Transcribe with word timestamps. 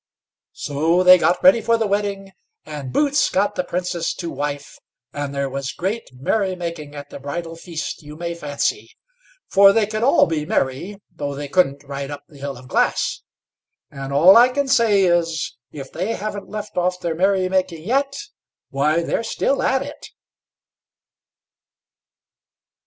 So 0.55 1.03
they 1.03 1.19
got 1.19 1.43
ready 1.43 1.61
for 1.61 1.77
the 1.77 1.85
wedding, 1.85 2.31
and 2.65 2.91
Boots 2.91 3.29
got 3.29 3.53
the 3.53 3.63
Princess 3.63 4.15
to 4.15 4.31
wife, 4.31 4.79
and 5.13 5.31
there 5.31 5.47
was 5.47 5.71
great 5.71 6.09
merry 6.11 6.55
making 6.55 6.95
at 6.95 7.11
the 7.11 7.19
bridal 7.19 7.55
feast, 7.55 8.01
you 8.01 8.15
may 8.15 8.33
fancy, 8.33 8.89
for 9.47 9.71
they 9.71 9.85
could 9.85 10.01
all 10.01 10.25
be 10.25 10.43
merry 10.43 10.97
though 11.15 11.35
they 11.35 11.47
couldn't 11.47 11.83
ride 11.83 12.09
up 12.09 12.23
the 12.27 12.39
Hill 12.39 12.57
of 12.57 12.67
Glass; 12.67 13.21
and 13.91 14.11
all 14.11 14.37
I 14.37 14.49
can 14.49 14.67
say 14.67 15.03
is, 15.03 15.55
if 15.71 15.91
they 15.91 16.15
haven't 16.15 16.49
left 16.49 16.77
off 16.77 16.99
their 16.99 17.13
merry 17.13 17.47
making 17.47 17.83
yet, 17.83 18.11
why, 18.71 19.03
they're 19.03 19.21
still 19.21 19.61
at 19.61 19.83
it. 19.83 20.07